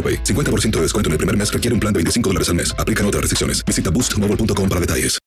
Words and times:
AroPay. 0.00 0.24
50% 0.24 0.70
de 0.70 0.82
descuento 0.82 1.08
en 1.08 1.12
el 1.12 1.18
primer 1.18 1.36
mes 1.36 1.52
requiere 1.52 1.74
un 1.74 1.80
plan 1.80 1.92
de 1.92 1.98
25 1.98 2.30
dólares 2.30 2.48
al 2.48 2.54
mes. 2.54 2.74
Aplican 2.78 3.04
otras 3.04 3.20
restricciones. 3.20 3.62
Visita 3.66 3.90
boostmobile.com 3.90 4.68
para 4.68 4.80
detalles. 4.80 5.18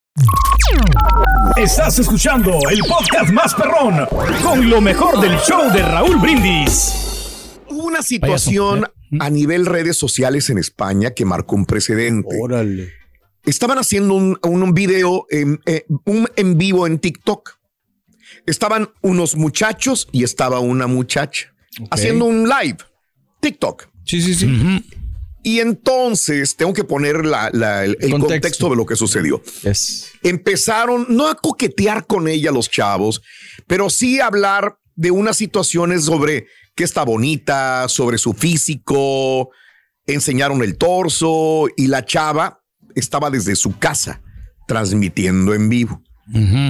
Estás 1.58 2.00
escuchando 2.00 2.60
el 2.70 2.80
podcast 2.88 3.32
más 3.32 3.54
perrón 3.54 4.08
con 4.42 4.70
lo 4.70 4.82
mejor 4.82 5.20
del 5.20 5.38
show 5.40 5.72
de 5.72 5.82
Raúl 5.82 6.18
Brindis. 6.18 6.94
Hubo 7.70 7.84
una 7.84 8.02
situación 8.02 8.86
a 9.20 9.30
nivel 9.30 9.66
redes 9.66 9.98
sociales 9.98 10.50
en 10.50 10.58
España 10.58 11.12
que 11.12 11.26
marcó 11.26 11.56
un 11.56 11.66
precedente. 11.66 12.36
Órale. 12.42 12.92
Estaban 13.46 13.78
haciendo 13.78 14.14
un, 14.14 14.38
un, 14.44 14.64
un 14.64 14.74
video 14.74 15.26
en, 15.30 15.60
eh, 15.66 15.86
un 16.06 16.28
en 16.36 16.58
vivo 16.58 16.88
en 16.88 17.00
TikTok. 17.00 17.58
Estaban 18.46 18.90
unos 19.02 19.36
muchachos 19.36 20.08
y 20.12 20.24
estaba 20.24 20.60
una 20.60 20.88
muchacha 20.88 21.54
haciendo 21.92 22.26
un 22.26 22.48
live. 22.48 22.78
TikTok. 23.42 23.88
Sí, 24.06 24.22
sí, 24.22 24.34
sí. 24.36 24.84
Y 25.46 25.60
entonces 25.60 26.56
tengo 26.56 26.74
que 26.74 26.84
poner 26.86 27.26
la- 27.26 27.50
la- 27.52 27.84
el, 27.84 27.98
el 28.00 28.12
Contexto. 28.12 28.28
contexto. 28.28 28.70
de 28.70 28.76
lo 28.78 28.86
que 28.86 28.96
sucedió. 28.96 29.42
Es. 29.64 30.12
Empezaron 30.24 31.06
no 31.10 31.28
a 31.28 31.36
coquetear 31.36 32.06
con 32.08 32.28
ella 32.28 32.52
los 32.52 32.70
chavos, 32.70 33.22
pero 33.68 33.90
sí 33.90 34.20
a 34.20 34.28
hablar 34.28 34.78
de 34.96 35.12
unas 35.12 35.36
situaciones 35.38 36.06
sobre 36.06 36.48
que 36.76 36.84
está 36.84 37.04
bonita, 37.04 37.88
sobre 37.90 38.18
su 38.18 38.34
físico, 38.34 39.50
enseñaron 40.06 40.64
el 40.64 40.78
torso 40.78 41.68
y 41.76 41.88
la 41.88 42.06
chava 42.06 42.62
estaba 42.96 43.30
desde 43.30 43.56
su 43.56 43.78
casa 43.78 44.22
transmitiendo 44.68 45.54
en 45.54 45.68
vivo. 45.70 46.02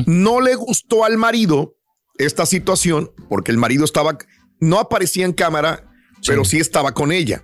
No 0.07 0.41
le 0.41 0.55
gustó 0.55 1.05
al 1.05 1.17
marido 1.17 1.75
esta 2.17 2.45
situación 2.45 3.11
porque 3.29 3.51
el 3.51 3.57
marido 3.57 3.85
estaba, 3.85 4.17
no 4.59 4.79
aparecía 4.79 5.25
en 5.25 5.33
cámara, 5.33 5.89
pero 6.25 6.45
sí 6.45 6.57
estaba 6.59 6.93
con 6.93 7.11
ella. 7.11 7.43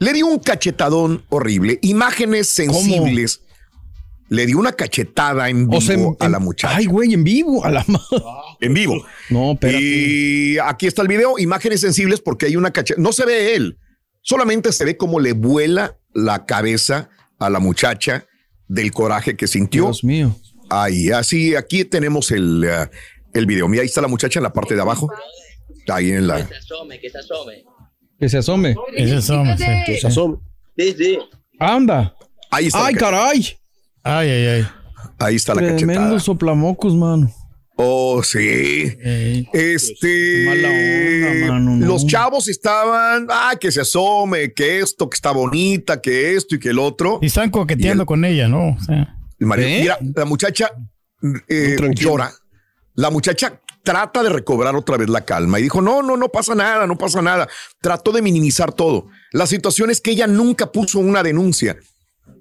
Le 0.00 0.12
dio 0.12 0.26
un 0.26 0.38
cachetadón 0.38 1.24
horrible, 1.28 1.78
imágenes 1.82 2.48
sensibles. 2.48 3.42
Le 4.30 4.44
dio 4.44 4.58
una 4.58 4.72
cachetada 4.72 5.48
en 5.48 5.68
vivo 5.68 5.78
O 5.78 5.80
sea, 5.80 5.94
en- 5.94 6.16
a 6.20 6.28
la 6.28 6.38
muchacha. 6.38 6.76
Ay, 6.76 6.84
güey, 6.84 7.14
en 7.14 7.24
vivo. 7.24 7.64
A 7.64 7.70
la 7.70 7.84
en 8.60 8.74
vivo. 8.74 9.02
No, 9.30 9.52
espérate. 9.52 9.82
Y 9.82 10.58
aquí 10.58 10.86
está 10.86 11.00
el 11.02 11.08
video, 11.08 11.38
imágenes 11.38 11.80
sensibles 11.80 12.20
porque 12.20 12.44
hay 12.46 12.56
una 12.56 12.70
cachetada. 12.70 13.02
No 13.02 13.12
se 13.12 13.24
ve 13.24 13.54
él, 13.56 13.78
solamente 14.20 14.70
se 14.72 14.84
ve 14.84 14.96
cómo 14.98 15.18
le 15.18 15.32
vuela 15.32 15.98
la 16.12 16.44
cabeza 16.44 17.08
a 17.38 17.48
la 17.48 17.58
muchacha 17.58 18.26
del 18.68 18.92
coraje 18.92 19.34
que 19.34 19.46
sintió. 19.46 19.84
Dios 19.84 20.04
mío. 20.04 20.36
Ahí, 20.68 21.10
así, 21.10 21.54
aquí 21.56 21.86
tenemos 21.86 22.30
el, 22.30 22.64
eh, 22.68 22.90
el 23.32 23.46
video. 23.46 23.66
Mira, 23.66 23.80
ahí 23.80 23.86
está 23.86 24.02
la 24.02 24.08
muchacha 24.08 24.38
en 24.38 24.42
la 24.42 24.52
parte 24.52 24.74
de 24.74 24.82
abajo. 24.82 25.10
Ahí 25.88 26.10
en 26.12 26.26
la. 26.26 26.36
asome, 26.36 27.00
que 27.00 27.10
se 27.10 27.18
asome. 27.18 27.64
Que 28.18 28.28
se 28.28 28.38
asome. 28.38 28.74
Es 28.94 29.30
hombre, 29.30 29.56
sí. 29.56 29.64
Que 29.86 29.98
se 30.00 30.06
asome. 30.08 30.36
Sí, 30.76 30.94
sí. 30.98 31.18
Anda. 31.58 32.14
Ahí 32.50 32.66
está. 32.66 32.86
Ay, 32.86 32.94
caray. 32.94 33.58
Ay, 34.02 34.28
ay, 34.30 34.46
ay. 34.46 34.66
Ahí 35.18 35.36
está 35.36 35.54
la 35.54 35.60
Tremendo 35.60 35.86
cachetada. 35.94 36.20
soplamocos, 36.20 36.94
mano. 36.94 37.32
Oh, 37.76 38.22
sí. 38.24 38.96
Este. 39.52 40.44
Mala 40.46 40.68
onda, 40.68 41.52
mano, 41.52 41.76
no. 41.76 41.86
Los 41.86 42.06
chavos 42.06 42.48
estaban. 42.48 43.26
Ah, 43.30 43.54
que 43.60 43.70
se 43.70 43.80
asome, 43.80 44.52
que 44.52 44.80
esto, 44.80 45.08
que 45.08 45.14
está 45.14 45.30
bonita, 45.32 46.00
que 46.00 46.34
esto 46.34 46.56
y 46.56 46.58
que 46.58 46.70
el 46.70 46.78
otro. 46.78 47.18
Y 47.22 47.26
están 47.26 47.50
coqueteando 47.50 48.04
con 48.06 48.24
ella, 48.24 48.48
¿no? 48.48 48.70
O 48.70 48.80
sea, 48.80 49.16
El 49.38 49.46
marido- 49.46 49.68
¿Eh? 49.68 49.78
Mira, 49.80 49.98
la 50.14 50.24
muchacha 50.24 50.70
eh, 51.48 51.76
llora. 51.94 52.32
La 52.94 53.10
muchacha 53.10 53.60
trata 53.88 54.22
de 54.22 54.28
recobrar 54.28 54.76
otra 54.76 54.98
vez 54.98 55.08
la 55.08 55.24
calma 55.24 55.58
y 55.58 55.62
dijo, 55.62 55.80
no, 55.80 56.02
no, 56.02 56.18
no 56.18 56.28
pasa 56.28 56.54
nada, 56.54 56.86
no 56.86 56.98
pasa 56.98 57.22
nada. 57.22 57.48
Trató 57.80 58.12
de 58.12 58.20
minimizar 58.20 58.70
todo. 58.70 59.06
La 59.32 59.46
situación 59.46 59.90
es 59.90 60.02
que 60.02 60.10
ella 60.10 60.26
nunca 60.26 60.72
puso 60.72 60.98
una 60.98 61.22
denuncia, 61.22 61.78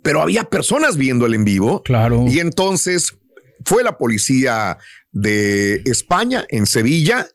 pero 0.04 0.22
había 0.22 0.44
personas 0.44 0.98
viendo 0.98 1.26
el 1.26 1.36
en 1.36 1.46
vivo. 1.46 1.84
Claro. 1.84 2.26
Y 2.28 2.42
entonces 2.42 3.16
fue 3.64 3.82
la 3.82 3.98
policía 3.98 4.78
de 5.14 5.84
España 5.86 6.46
en 6.50 6.66
Sevilla 6.66 7.30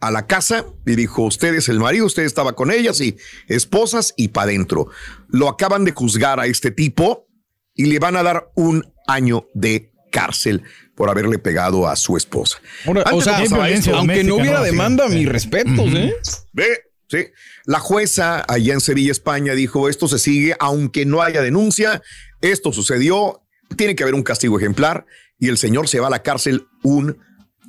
a 0.00 0.10
la 0.10 0.26
casa 0.26 0.64
y 0.86 0.94
dijo, 0.94 1.24
usted 1.24 1.54
es 1.54 1.68
el 1.68 1.80
marido, 1.80 2.06
usted 2.06 2.22
estaba 2.22 2.54
con 2.54 2.70
ellas 2.70 2.98
y 3.02 3.18
esposas 3.46 4.14
y 4.16 4.28
para 4.28 4.44
adentro. 4.44 4.88
Lo 5.28 5.50
acaban 5.50 5.84
de 5.84 5.92
juzgar 5.92 6.40
a 6.40 6.46
este 6.46 6.70
tipo 6.70 7.26
y 7.74 7.84
le 7.84 7.98
van 7.98 8.16
a 8.16 8.22
dar 8.22 8.50
un 8.54 8.90
año 9.06 9.48
de 9.52 9.89
cárcel 10.10 10.62
por 10.94 11.08
haberle 11.08 11.38
pegado 11.38 11.88
a 11.88 11.96
su 11.96 12.16
esposa. 12.16 12.58
Ahora, 12.86 13.04
o 13.12 13.20
sea, 13.20 13.42
esto. 13.42 13.96
aunque 13.96 14.24
no 14.24 14.36
hubiera 14.36 14.62
demanda, 14.62 15.08
mis 15.08 15.28
respetos, 15.28 15.92
¿eh? 15.94 16.14
Ve, 16.52 16.66
sí. 17.08 17.26
La 17.64 17.78
jueza 17.78 18.44
allá 18.46 18.74
en 18.74 18.80
Sevilla, 18.80 19.12
España, 19.12 19.54
dijo, 19.54 19.88
esto 19.88 20.08
se 20.08 20.18
sigue 20.18 20.56
aunque 20.58 21.06
no 21.06 21.22
haya 21.22 21.40
denuncia, 21.40 22.02
esto 22.40 22.72
sucedió, 22.72 23.42
tiene 23.76 23.94
que 23.94 24.02
haber 24.02 24.14
un 24.14 24.22
castigo 24.22 24.58
ejemplar 24.58 25.06
y 25.38 25.48
el 25.48 25.56
señor 25.56 25.88
se 25.88 26.00
va 26.00 26.08
a 26.08 26.10
la 26.10 26.22
cárcel 26.22 26.66
un 26.82 27.18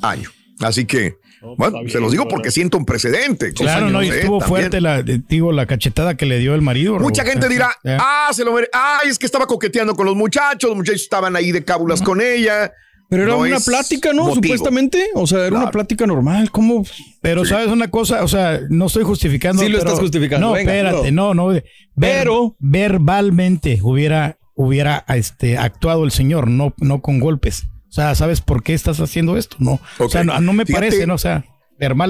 año. 0.01 0.29
Así 0.59 0.85
que, 0.85 1.17
bueno, 1.57 1.79
se 1.87 1.99
los 1.99 2.11
digo 2.11 2.27
porque 2.27 2.51
siento 2.51 2.77
un 2.77 2.85
precedente. 2.85 3.53
claro, 3.53 3.89
no, 3.89 4.03
y 4.03 4.09
estuvo 4.09 4.39
también. 4.39 4.47
fuerte 4.47 4.81
la, 4.81 5.01
digo, 5.01 5.51
la 5.51 5.65
cachetada 5.65 6.15
que 6.15 6.25
le 6.25 6.39
dio 6.39 6.53
el 6.55 6.61
marido. 6.61 6.99
Mucha 6.99 7.23
gente 7.25 7.49
dirá, 7.49 7.75
ah, 7.99 8.29
se 8.33 8.43
lo 8.45 8.55
ay, 8.57 9.09
es 9.09 9.17
que 9.19 9.25
estaba 9.25 9.47
coqueteando 9.47 9.95
con 9.95 10.05
los 10.05 10.15
muchachos, 10.15 10.69
los 10.69 10.77
muchachos 10.77 11.01
estaban 11.01 11.35
ahí 11.35 11.51
de 11.51 11.63
cábulas 11.63 12.01
con 12.01 12.21
ella. 12.21 12.71
Pero 13.09 13.23
era 13.23 13.33
No 13.33 13.39
una 13.39 13.59
plática, 13.59 14.13
¿no? 14.13 14.23
motivo. 14.23 14.35
Supuestamente. 14.35 15.09
O 15.15 15.27
sea, 15.27 15.45
era 15.45 15.57
una 15.57 15.69
plática 15.69 16.07
normal. 16.07 16.49
¿Cómo? 16.49 16.85
Pero 17.21 17.43
sabes 17.43 17.67
una 17.67 17.89
cosa, 17.91 18.23
o 18.23 18.27
sea, 18.29 18.61
no 18.69 18.85
estoy 18.85 19.03
justificando. 19.03 19.61
Sí 19.61 19.67
lo 19.67 19.79
pero- 19.79 19.89
estás 19.89 19.99
justificando, 19.99 20.47
No, 20.47 20.53
venga, 20.53 20.73
espérate, 20.73 21.11
no, 21.11 21.33
no. 21.33 21.47
Ver- 21.47 21.65
Pero- 21.99 22.55
verbalmente 22.59 23.79
hubiera, 23.81 24.37
hubiera 24.55 25.03
este, 25.09 25.57
actuado 25.57 26.05
el 26.05 26.11
señor, 26.11 26.47
no, 26.47 26.73
no 26.77 27.01
con 27.01 27.19
golpes. 27.19 27.63
O 27.91 27.93
sea, 27.93 28.15
¿sabes 28.15 28.39
por 28.41 28.63
qué 28.63 28.73
estás 28.73 28.99
haciendo 29.01 29.37
esto? 29.37 29.57
No. 29.59 29.79
O 29.99 30.09
sea, 30.09 30.23
no, 30.23 30.39
no 30.39 30.53
me 30.53 30.65
Fíjate, 30.65 30.85
parece, 30.87 31.05
¿no? 31.07 31.15
O 31.15 31.19
sea. 31.19 31.45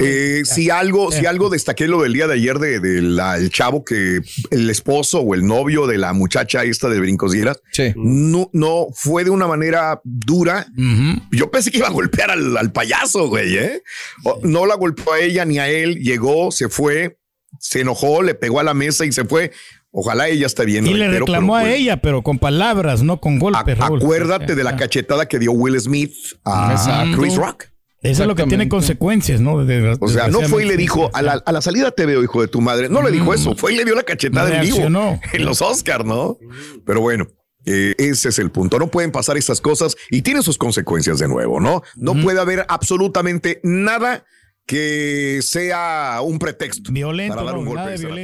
Eh, 0.02 0.42
si 0.44 0.70
algo, 0.70 1.14
si 1.14 1.26
algo 1.26 1.50
destaqué 1.50 1.88
lo 1.88 2.02
del 2.02 2.12
día 2.12 2.28
de 2.28 2.34
ayer 2.34 2.60
de, 2.60 2.82
de 2.82 3.02
la- 3.02 3.38
el 3.38 3.50
chavo 3.52 3.86
que 3.86 4.20
el 4.50 4.70
esposo 4.70 5.22
o 5.22 5.34
el 5.34 5.46
novio 5.46 5.88
de 5.88 5.98
la 5.98 6.12
muchacha 6.12 6.66
esta 6.66 6.90
de 6.90 7.00
Brincos 7.00 7.32
Dieras, 7.32 7.62
Sí. 7.72 7.94
no, 7.96 8.50
no 8.52 8.88
fue 8.94 9.24
de 9.24 9.30
una 9.30 9.48
manera 9.48 10.02
dura. 10.04 10.68
Yo 11.32 11.50
pensé 11.52 11.72
que 11.72 11.78
iba 11.78 11.88
a 11.88 11.92
golpear 11.92 12.32
al, 12.32 12.58
al 12.58 12.74
payaso, 12.74 13.30
güey, 13.30 13.58
¿eh? 13.58 13.82
No 14.44 14.66
la 14.66 14.76
golpeó 14.76 15.14
a 15.14 15.20
ella 15.22 15.46
ni 15.46 15.58
a 15.58 15.70
él, 15.70 16.00
llegó, 16.00 16.52
se 16.52 16.68
fue, 16.68 17.18
se 17.58 17.80
enojó, 17.80 18.22
le 18.24 18.36
pegó 18.36 18.60
a 18.60 18.64
la 18.64 18.74
mesa 18.74 19.06
y 19.06 19.14
se 19.14 19.24
fue. 19.24 19.52
Ojalá 19.94 20.30
ella 20.30 20.46
esté 20.48 20.66
bien. 20.66 20.88
Y 20.88 20.94
le 20.94 21.00
reitero, 21.08 21.26
reclamó 21.26 21.54
pero, 21.54 21.66
a 21.66 21.70
pues, 21.70 21.80
ella, 21.82 21.98
pero 22.02 22.22
con 22.22 22.40
palabras, 22.40 23.04
no 23.04 23.20
con 23.20 23.40
golpes. 23.40 23.78
Raúl. 23.78 24.02
acuérdate 24.02 24.56
de 24.56 24.64
la 24.64 24.72
Ya. 24.72 24.78
cachetada 24.78 25.28
que 25.28 25.38
dio 25.38 25.52
Will 25.52 25.80
Smith 25.80 26.14
a 26.46 26.72
Exacto. 26.72 27.18
Chris 27.18 27.36
Rock. 27.36 27.66
Eso 28.02 28.24
es 28.24 28.28
lo 28.28 28.34
que 28.36 28.46
tiene 28.46 28.68
consecuencias, 28.68 29.42
¿no? 29.42 29.64
De- 29.64 29.96
O 30.00 30.08
sea, 30.08 30.28
no 30.28 30.42
fue 30.42 30.64
y 30.66 30.68
le 30.68 30.76
dijo, 30.76 31.12
a 31.14 31.22
la, 31.22 31.34
a 31.34 31.52
la 31.52 31.62
salida 31.62 31.92
te 31.92 32.06
veo, 32.08 32.24
hijo 32.24 32.42
de 32.42 32.48
tu 32.48 32.60
madre. 32.60 32.90
No 32.90 33.04
le 33.04 33.12
dijo 33.12 33.32
eso, 33.34 33.54
fue 33.56 33.74
y 33.74 33.76
le 33.76 33.86
dio 33.86 33.94
la 33.94 34.02
cachetada 34.04 34.56
en 34.56 34.62
vivo 34.62 34.80
en 35.34 35.46
los 35.46 35.62
Oscars, 35.62 36.04
¿no? 36.06 36.38
Pero 36.86 37.02
bueno, 37.02 37.28
eh, 37.66 37.94
ese 38.00 38.30
es 38.30 38.40
el 38.40 38.50
punto. 38.50 38.80
No 38.80 38.88
pueden 38.88 39.12
pasar 39.12 39.38
estas 39.38 39.62
cosas 39.62 39.96
y 40.10 40.24
tienen 40.24 40.42
sus 40.42 40.58
consecuencias 40.58 41.20
de 41.20 41.28
nuevo, 41.28 41.60
¿no? 41.60 41.84
No 41.96 42.16
puede 42.16 42.40
haber 42.40 42.66
absolutamente 42.70 43.60
nada 43.64 44.26
que 44.66 45.40
sea 45.44 46.22
un 46.24 46.40
pretexto 46.40 46.92
Violento, 46.92 47.36
para 47.36 47.46
dar 47.46 47.58
un 47.58 47.66
no, 47.66 47.72
golpe. 47.72 48.24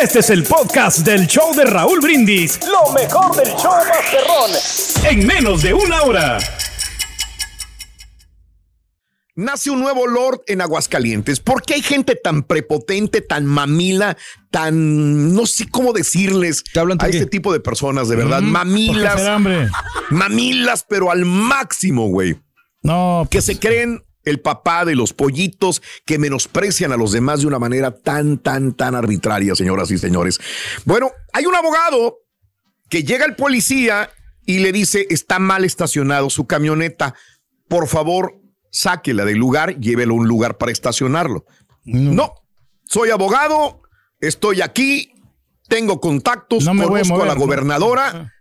Este 0.00 0.20
es 0.20 0.30
el 0.30 0.44
podcast 0.44 0.98
del 1.00 1.26
show 1.26 1.54
de 1.54 1.64
Raúl 1.64 2.00
Brindis. 2.00 2.60
Lo 2.66 2.92
mejor 2.92 3.34
del 3.36 3.48
show 3.56 3.72
Masterrón. 3.88 4.50
En 5.10 5.26
menos 5.26 5.62
de 5.62 5.74
una 5.74 6.02
hora. 6.02 6.38
Nace 9.34 9.70
un 9.70 9.80
nuevo 9.80 10.06
Lord 10.06 10.42
en 10.46 10.60
Aguascalientes. 10.60 11.40
¿Por 11.40 11.62
qué 11.62 11.74
hay 11.74 11.82
gente 11.82 12.14
tan 12.16 12.42
prepotente, 12.42 13.20
tan 13.20 13.44
mamila, 13.44 14.16
tan 14.50 15.34
no 15.34 15.44
sé 15.44 15.68
cómo 15.68 15.92
decirles 15.92 16.64
a 16.98 17.08
este 17.08 17.26
tipo 17.26 17.52
de 17.52 17.60
personas, 17.60 18.08
de 18.08 18.16
verdad? 18.16 18.40
Mm, 18.42 18.50
mamilas. 18.50 19.22
Mamilas, 20.10 20.86
pero 20.88 21.10
al 21.10 21.24
máximo, 21.24 22.08
güey. 22.08 22.36
No. 22.82 23.26
Que 23.30 23.42
se 23.42 23.58
creen 23.58 24.05
el 24.26 24.40
papá 24.40 24.84
de 24.84 24.94
los 24.94 25.14
pollitos, 25.14 25.80
que 26.04 26.18
menosprecian 26.18 26.92
a 26.92 26.96
los 26.96 27.12
demás 27.12 27.40
de 27.40 27.46
una 27.46 27.58
manera 27.58 27.92
tan, 27.92 28.38
tan, 28.38 28.74
tan 28.74 28.94
arbitraria, 28.94 29.54
señoras 29.54 29.90
y 29.90 29.98
señores. 29.98 30.38
Bueno, 30.84 31.12
hay 31.32 31.46
un 31.46 31.54
abogado 31.54 32.18
que 32.90 33.04
llega 33.04 33.24
al 33.24 33.36
policía 33.36 34.10
y 34.44 34.58
le 34.58 34.72
dice, 34.72 35.06
está 35.10 35.38
mal 35.38 35.64
estacionado 35.64 36.28
su 36.28 36.46
camioneta. 36.46 37.14
Por 37.68 37.86
favor, 37.86 38.34
sáquela 38.70 39.24
del 39.24 39.38
lugar, 39.38 39.78
llévelo 39.78 40.14
a 40.14 40.18
un 40.18 40.28
lugar 40.28 40.58
para 40.58 40.72
estacionarlo. 40.72 41.46
No, 41.84 42.32
soy 42.84 43.10
abogado, 43.10 43.82
estoy 44.20 44.60
aquí, 44.60 45.12
tengo 45.68 46.00
contactos, 46.00 46.64
No 46.64 46.74
me 46.74 46.84
voy 46.84 47.00
a 47.00 47.02
conozco 47.02 47.22
a, 47.22 47.26
la 47.26 47.34
¿no? 47.34 47.40
gobernadora 47.40 48.32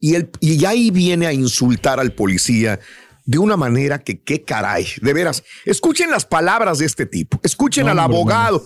y, 0.00 0.16
el, 0.16 0.30
y 0.40 0.64
ahí 0.64 0.90
viene 0.90 1.26
a 1.26 1.32
insultar 1.32 2.00
al 2.00 2.12
policía 2.12 2.80
de 3.26 3.38
una 3.38 3.56
manera 3.56 3.98
que 3.98 4.20
qué 4.20 4.42
caray, 4.42 4.86
de 5.02 5.12
veras. 5.12 5.42
Escuchen 5.64 6.10
las 6.10 6.24
palabras 6.24 6.78
de 6.78 6.86
este 6.86 7.04
tipo, 7.06 7.38
escuchen 7.42 7.84
No, 7.86 7.92
al 7.92 7.98
hombre, 7.98 8.16
abogado, 8.18 8.64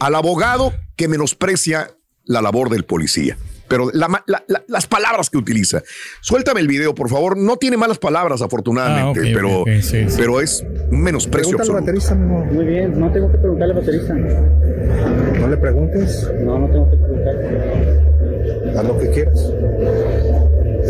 al 0.00 0.14
abogado 0.14 0.72
que 0.96 1.08
menosprecia 1.08 1.90
la 2.24 2.42
labor 2.42 2.68
del 2.70 2.84
policía. 2.84 3.38
Pero 3.68 3.88
la 3.92 4.08
la- 4.26 4.42
la- 4.48 4.64
las 4.66 4.88
palabras 4.88 5.30
que 5.30 5.38
utiliza. 5.38 5.80
Suéltame 6.22 6.58
el 6.60 6.66
video, 6.66 6.92
por 6.92 7.08
favor. 7.08 7.36
No 7.36 7.56
tiene 7.56 7.76
malas 7.76 7.98
palabras, 7.98 8.42
afortunadamente, 8.42 9.20
Ah, 9.20 9.30
pero, 9.32 9.60
ok, 9.60 9.68
ok, 9.68 9.80
sí, 9.80 10.10
sí. 10.10 10.16
pero 10.18 10.40
es 10.40 10.64
un 10.90 11.00
menosprecio 11.00 11.56
baterista, 11.56 12.16
Muy 12.16 12.64
bien, 12.64 12.98
no 12.98 13.12
tengo 13.12 13.30
que 13.30 13.38
preguntarle 13.38 13.74
al 13.74 13.80
baterista. 13.80 14.12
No 14.14 15.46
le 15.46 15.56
preguntes. 15.56 16.28
No, 16.42 16.58
no 16.58 16.66
tengo 16.66 16.90
que 16.90 16.96
preguntar. 16.96 18.76
Haz 18.76 18.84
lo 18.84 18.98
que 18.98 19.10
quieras. 19.12 19.38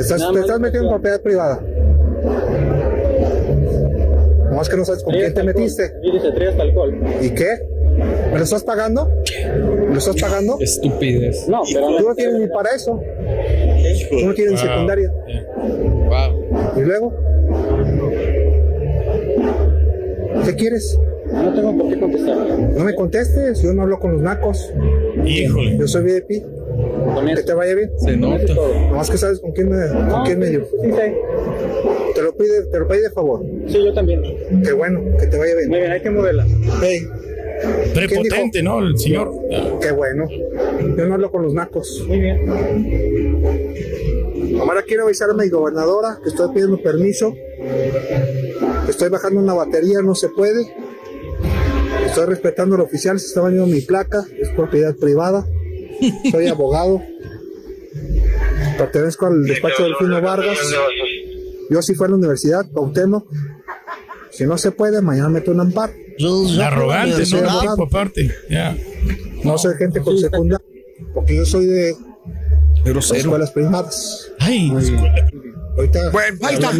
Estás, 0.00 0.32
te 0.32 0.40
estás 0.40 0.58
metiendo 0.60 0.88
en 0.88 0.94
propiedad 0.94 1.20
privada. 1.22 1.60
No 4.60 4.64
es 4.64 4.68
que 4.68 4.76
no 4.76 4.84
sabes 4.84 5.02
con 5.02 5.14
quién 5.14 5.32
te 5.32 5.42
metiste. 5.42 5.90
Dice, 6.02 6.60
alcohol. 6.60 7.00
¿Y 7.22 7.30
qué? 7.30 7.46
¿Me 8.30 8.36
lo 8.36 8.44
estás 8.44 8.62
pagando? 8.62 9.08
¿Me 9.08 9.86
lo 9.94 9.96
estás 9.96 10.20
pagando? 10.20 10.58
Estupidez. 10.60 11.48
No, 11.48 11.62
pero 11.72 11.96
Tú 11.96 12.08
no 12.08 12.14
tienes 12.14 12.40
ni 12.40 12.46
para 12.48 12.68
eso. 12.76 13.00
Tú 14.10 14.26
no 14.26 14.34
tienes 14.34 14.60
Wow. 14.60 14.70
secundaria. 14.70 15.10
¿Y 16.76 16.80
luego? 16.80 17.14
¿Qué 20.44 20.54
quieres? 20.56 20.98
No 21.32 21.54
tengo 21.54 21.78
por 21.78 21.88
qué 21.88 21.98
contestar. 21.98 22.36
No 22.36 22.84
me 22.84 22.94
contestes, 22.94 23.62
yo 23.62 23.72
no 23.72 23.80
hablo 23.80 23.98
con 23.98 24.12
los 24.12 24.20
nacos. 24.20 24.74
Híjole. 25.24 25.78
Yo 25.78 25.88
soy 25.88 26.04
VIP. 26.04 26.28
Que 27.34 27.42
te 27.42 27.54
vaya 27.54 27.74
bien. 27.76 27.92
Se 27.96 28.14
nota. 28.14 28.44
Nomás 28.90 29.08
que 29.10 29.16
sabes 29.16 29.40
con 29.40 29.52
quién 29.52 29.70
me, 29.70 30.10
con 30.10 30.22
quién 30.24 30.38
me 30.38 30.48
dio. 30.50 30.66
Sí, 30.82 30.90
sí. 30.92 31.99
Te 32.20 32.26
lo 32.26 32.36
pide, 32.36 32.62
te 32.66 32.78
lo 32.78 32.86
pide 32.86 33.00
de 33.00 33.10
favor. 33.12 33.40
Sí, 33.66 33.82
yo 33.82 33.94
también. 33.94 34.20
Qué 34.62 34.72
bueno, 34.72 35.00
que 35.18 35.26
te 35.26 35.38
vaya 35.38 35.54
bien. 35.54 35.70
Muy 35.70 35.78
bien, 35.78 35.90
hay 35.90 36.02
que 36.02 36.10
moverla. 36.10 36.46
Hey, 36.82 37.08
Prepotente, 37.94 38.62
¿no? 38.62 38.80
El 38.80 38.98
señor. 38.98 39.32
qué 39.80 39.90
bueno. 39.90 40.28
Yo 40.28 41.06
no 41.06 41.14
hablo 41.14 41.30
con 41.30 41.44
los 41.44 41.54
nacos. 41.54 42.04
Muy 42.06 42.20
bien. 42.20 42.46
Ahora 44.60 44.82
quiero 44.82 45.04
avisar 45.04 45.30
a 45.30 45.32
mi 45.32 45.48
gobernadora 45.48 46.18
que 46.22 46.28
estoy 46.28 46.52
pidiendo 46.52 46.76
permiso. 46.82 47.32
Estoy 48.86 49.08
bajando 49.08 49.40
una 49.40 49.54
batería, 49.54 50.02
no 50.02 50.14
se 50.14 50.28
puede. 50.28 50.74
Estoy 52.04 52.26
respetando 52.26 52.74
al 52.74 52.82
oficial, 52.82 53.18
se 53.18 53.28
está 53.28 53.40
bañando 53.40 53.66
mi 53.66 53.80
placa, 53.80 54.26
es 54.38 54.50
propiedad 54.50 54.94
privada. 54.94 55.46
Soy 56.30 56.48
abogado. 56.48 57.00
Pertenezco 58.76 59.24
al 59.24 59.42
despacho 59.44 59.84
del 59.84 59.94
Fino 59.96 60.20
Vargas. 60.20 60.58
Yo 61.70 61.80
sí 61.82 61.94
fui 61.94 62.06
a 62.06 62.10
la 62.10 62.16
universidad, 62.16 62.66
Cuauhtémoc. 62.72 63.26
Si 64.32 64.44
no 64.44 64.58
se 64.58 64.70
puede, 64.72 65.00
mañana 65.00 65.28
meto 65.28 65.50
un 65.52 65.60
amparo. 65.60 65.92
Arrogante, 66.60 67.22
¿no? 67.30 67.38
Abogado. 67.38 67.60
tipo 67.60 67.84
aparte. 67.84 68.30
No 69.44 69.56
soy 69.56 69.76
gente 69.76 70.00
con 70.00 70.18
secundaria, 70.18 70.66
porque 71.14 71.36
yo 71.36 71.46
soy 71.46 71.66
de 71.66 71.96
escuelas 73.14 73.50
primadas. 73.52 74.30
Ay, 74.38 74.70
Ahorita, 75.76 76.10
Bueno, 76.10 76.38
ahí 76.42 76.54
está. 76.54 76.70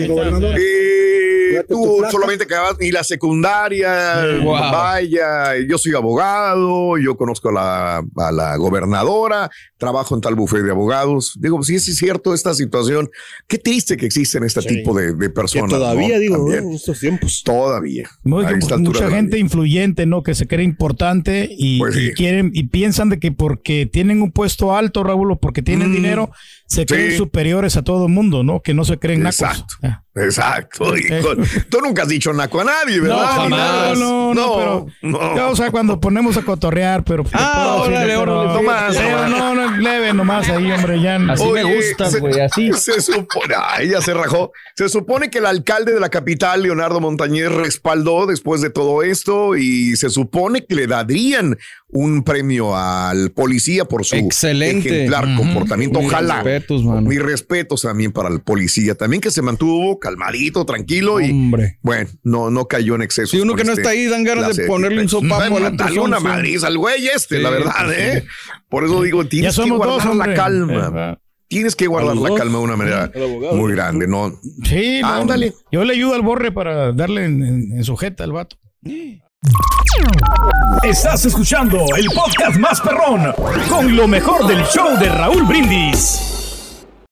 Eh, 1.56 1.64
tú 1.68 2.02
solamente 2.10 2.44
acabas 2.44 2.76
y 2.80 2.90
la 2.92 3.02
secundaria, 3.04 4.24
Wow. 4.42 4.52
vaya, 4.54 5.56
yo 5.68 5.78
soy 5.78 5.94
abogado, 5.94 6.96
yo 6.98 7.16
conozco 7.16 7.48
a 7.48 7.52
la, 7.52 8.04
a 8.16 8.32
la 8.32 8.56
gobernadora, 8.56 9.50
trabajo 9.78 10.14
en 10.14 10.20
tal 10.20 10.34
bufete 10.34 10.64
de 10.64 10.70
abogados. 10.70 11.34
Digo, 11.40 11.62
si 11.62 11.76
es 11.76 11.84
cierto 11.96 12.34
esta 12.34 12.54
situación, 12.54 13.10
qué 13.46 13.58
triste 13.58 13.96
que 13.96 14.06
existen 14.06 14.44
este 14.44 14.62
tipo 14.62 14.94
de, 14.94 15.12
de 15.14 15.18
Que 15.26 15.30
personas. 15.30 15.70
todavía, 15.70 16.14
¿no? 16.16 16.20
digo, 16.20 16.52
en 16.52 16.72
estos 16.72 17.00
tiempos. 17.00 17.42
Todavía. 17.44 18.08
Mucha 18.24 19.10
gente 19.10 19.38
influyente, 19.38 20.06
¿no? 20.06 20.22
Que 20.22 20.34
se 20.34 20.46
cree 20.46 20.64
importante 20.64 21.48
y, 21.50 21.78
Pues 21.78 21.94
sí. 21.94 22.08
y 22.08 22.12
quieren 22.12 22.50
y 22.54 22.64
piensan 22.64 23.08
de 23.08 23.18
que 23.18 23.32
porque 23.32 23.86
tienen 23.86 24.22
un 24.22 24.32
puesto 24.32 24.76
alto, 24.76 25.02
Raúl, 25.02 25.32
o 25.32 25.38
porque 25.38 25.62
tienen 25.62 25.90
Mm, 25.90 25.94
dinero, 25.94 26.30
se 26.66 26.86
creen 26.86 27.16
superiores 27.16 27.76
a 27.76 27.82
todo 27.82 28.06
el 28.06 28.12
mundo, 28.12 28.42
¿no? 28.44 28.60
Que 28.62 28.74
no 28.74 28.84
se 28.84 28.98
creen 28.98 29.22
nacos. 29.22 29.40
Exacto. 29.40 29.74
Ya. 29.82 30.04
Exacto. 30.16 30.96
hijo. 30.96 31.34
Tú 31.68 31.78
nunca 31.80 32.02
has 32.02 32.08
dicho 32.08 32.32
naco 32.32 32.60
a 32.60 32.64
nadie, 32.64 32.98
No, 32.98 33.02
¿verdad? 33.04 33.20
Ni 33.20 33.42
jamás. 33.42 33.50
nada. 33.50 33.94
No, 33.94 34.34
no, 34.34 34.34
no, 34.34 34.54
pero 34.56 34.86
no. 35.02 35.48
o 35.50 35.56
sea, 35.56 35.70
cuando 35.70 36.00
ponemos 36.00 36.36
a 36.36 36.42
cotorrear, 36.42 37.04
pero 37.04 37.24
Ah, 37.32 37.76
órale, 37.80 38.16
órale, 38.16 38.40
pero 38.48 38.54
nomás. 38.54 38.94
no, 38.94 39.00
nomás 40.14 40.48
ahí, 40.48 40.70
hombre, 40.72 41.00
ya. 41.00 41.16
Así 41.30 41.44
me 41.50 41.62
gusta, 41.64 42.10
güey, 42.18 42.40
así. 42.40 42.70
Se 42.76 43.00
supone, 43.00 43.54
ay, 43.56 43.90
ya 43.90 44.00
se 44.00 44.14
rajó. 44.14 44.52
Se 44.74 44.88
supone 44.88 45.30
que 45.30 45.38
el 45.38 45.46
alcalde 45.46 45.92
de 45.92 46.00
la 46.00 46.08
capital, 46.08 46.62
Leonardo 46.62 47.00
Montañez, 47.00 47.50
respaldó 47.50 48.26
después 48.26 48.60
de 48.60 48.70
todo 48.70 49.02
esto 49.02 49.56
y 49.56 49.96
se 49.96 50.10
supone 50.10 50.64
que 50.64 50.74
le 50.74 50.86
darían 50.86 51.58
un 51.92 52.22
premio 52.22 52.76
al 52.76 53.30
policía 53.32 53.84
por 53.84 54.04
su 54.04 54.14
Excelente. 54.16 54.88
ejemplar 54.88 55.34
comportamiento. 55.36 55.98
Mis 56.00 56.08
Ojalá. 56.08 56.42
respetos, 56.42 56.84
mano. 56.84 57.02
Mis 57.02 57.20
respetos 57.20 57.82
también 57.82 58.12
para 58.12 58.28
el 58.28 58.40
policía. 58.40 58.94
También 58.94 59.20
que 59.20 59.30
se 59.30 59.42
mantuvo 59.42 59.98
calmadito, 59.98 60.64
tranquilo 60.64 61.20
y 61.20 61.30
Hombre. 61.30 61.78
bueno, 61.82 62.08
no, 62.22 62.50
no 62.50 62.66
cayó 62.66 62.94
en 62.94 63.02
exceso. 63.02 63.32
Si 63.32 63.40
uno 63.40 63.54
que 63.54 63.64
no 63.64 63.72
está 63.72 63.90
ahí, 63.90 64.06
dan 64.06 64.22
ganas 64.22 64.56
de 64.56 64.66
ponerle 64.66 65.02
un 65.02 65.08
sopapo 65.08 65.56
a 65.56 65.60
la 65.60 65.70
Dale 65.70 66.00
una 66.00 66.20
madriz 66.20 66.62
al 66.64 66.78
güey 66.78 67.08
este, 67.08 67.36
Sí, 67.36 67.42
la 67.42 67.50
verdad, 67.50 67.72
pues 67.84 67.96
sí. 67.96 68.02
¿eh? 68.02 68.24
Por 68.68 68.84
eso 68.84 69.02
digo, 69.02 69.24
tienes 69.26 69.50
que 69.56 69.62
somos 69.62 69.78
dos, 69.78 69.86
guardar 69.86 69.99
la 70.04 70.10
hombre. 70.10 70.34
calma. 70.34 71.18
Tienes 71.48 71.74
que 71.74 71.88
guardar 71.88 72.12
¿A 72.12 72.14
los 72.14 72.30
la 72.30 72.36
calma 72.36 72.58
de 72.58 72.64
una 72.64 72.76
manera 72.76 73.10
muy 73.52 73.72
grande, 73.72 74.06
¿no? 74.06 74.32
Sí, 74.62 75.00
no, 75.02 75.08
Ándale. 75.08 75.52
Yo 75.72 75.84
le 75.84 75.94
ayudo 75.94 76.14
al 76.14 76.22
borre 76.22 76.52
para 76.52 76.92
darle 76.92 77.24
en, 77.24 77.42
en, 77.42 77.72
en 77.76 77.84
sujeta 77.84 78.22
al 78.22 78.32
vato. 78.32 78.56
Estás 80.84 81.24
escuchando 81.26 81.78
el 81.96 82.06
podcast 82.14 82.56
más 82.58 82.80
perrón 82.80 83.32
con 83.68 83.96
lo 83.96 84.06
mejor 84.06 84.46
del 84.46 84.62
show 84.64 84.96
de 84.98 85.08
Raúl 85.08 85.44
Brindis. 85.44 86.20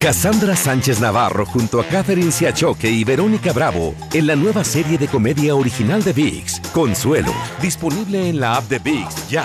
Cassandra 0.01 0.55
Sánchez 0.55 1.01
Navarro 1.01 1.45
junto 1.45 1.81
a 1.81 1.85
Catherine 1.85 2.31
Siachoque 2.31 2.89
y 2.89 3.03
Verónica 3.03 3.53
Bravo 3.53 3.95
en 4.13 4.29
la 4.29 4.37
nueva 4.37 4.63
serie 4.63 4.97
de 4.97 5.09
comedia 5.09 5.57
original 5.57 6.05
de 6.05 6.13
VIX, 6.13 6.61
Consuelo, 6.73 7.33
disponible 7.61 8.29
en 8.29 8.39
la 8.39 8.57
app 8.57 8.69
de 8.69 8.79
VIX 8.79 9.29
ya. 9.29 9.45